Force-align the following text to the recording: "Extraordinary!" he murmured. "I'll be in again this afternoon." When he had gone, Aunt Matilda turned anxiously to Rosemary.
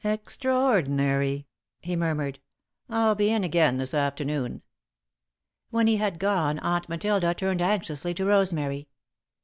"Extraordinary!" 0.03 1.45
he 1.83 1.95
murmured. 1.95 2.39
"I'll 2.89 3.13
be 3.13 3.29
in 3.29 3.43
again 3.43 3.77
this 3.77 3.93
afternoon." 3.93 4.63
When 5.69 5.85
he 5.85 5.97
had 5.97 6.17
gone, 6.17 6.57
Aunt 6.57 6.89
Matilda 6.89 7.35
turned 7.35 7.61
anxiously 7.61 8.15
to 8.15 8.25
Rosemary. 8.25 8.87